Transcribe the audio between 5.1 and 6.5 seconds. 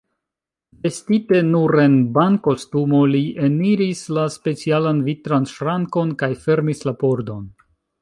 vitran ŝrankon, kaj